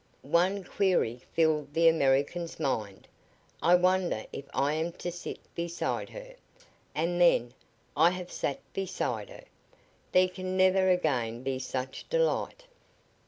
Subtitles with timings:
[0.23, 3.07] One query filled the American's mind:
[3.61, 6.33] "I wonder if I am to sit beside her."
[6.95, 7.53] And then:
[7.95, 9.43] "I have sat beside her!
[10.11, 12.63] There can never again be such delight!"